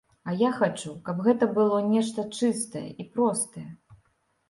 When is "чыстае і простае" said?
2.39-3.71